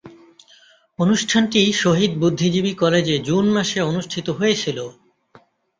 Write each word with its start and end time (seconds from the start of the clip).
অনুষ্ঠানটি 0.99 1.61
শহীদ 1.73 2.11
বুদ্ধিজীবী 2.17 2.73
কলেজে 2.73 3.15
জুন 3.19 3.45
মাসে 3.51 3.79
অনুষ্ঠিত 3.81 4.27
হয়েছিলো। 4.29 4.85